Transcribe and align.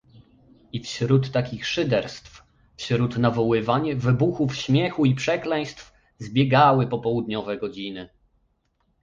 "I 0.73 0.79
wśród 0.79 1.31
takich 1.31 1.67
szyderstw, 1.67 2.43
wśród 2.75 3.17
nawoływań, 3.17 3.95
wybuchów 3.95 4.55
śmiechu 4.55 5.05
i 5.05 5.15
przekleństw, 5.15 5.93
zbiegały 6.19 6.87
popołudniowe 6.87 7.57
godziny." 7.57 8.09